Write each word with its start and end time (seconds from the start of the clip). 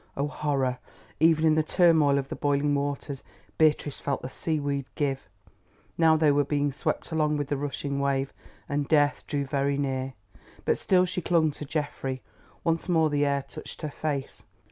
Oh, 0.17 0.25
horror! 0.29 0.79
Even 1.19 1.45
in 1.45 1.53
the 1.53 1.61
turmoil 1.61 2.17
of 2.17 2.29
the 2.29 2.35
boiling 2.35 2.73
waters 2.73 3.23
Beatrice 3.59 3.99
felt 3.99 4.23
the 4.23 4.31
seaweed 4.31 4.87
give. 4.95 5.29
Now 5.95 6.17
they 6.17 6.31
were 6.31 6.43
being 6.43 6.71
swept 6.71 7.11
along 7.11 7.37
with 7.37 7.49
the 7.49 7.55
rushing 7.55 7.99
wave, 7.99 8.33
and 8.67 8.87
Death 8.87 9.25
drew 9.27 9.45
very 9.45 9.77
near. 9.77 10.13
But 10.65 10.79
still 10.79 11.05
she 11.05 11.21
clung 11.21 11.51
to 11.51 11.65
Geoffrey. 11.65 12.23
Once 12.63 12.89
more 12.89 13.11
the 13.11 13.27
air 13.27 13.43
touched 13.47 13.83
her 13.83 13.91
face. 13.91 14.41